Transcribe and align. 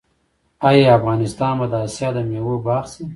آیا 0.69 0.85
افغانستان 0.97 1.53
به 1.59 1.65
د 1.71 1.75
اسیا 1.87 2.09
د 2.15 2.17
میوو 2.29 2.55
باغ 2.65 2.83
شي؟ 2.93 3.03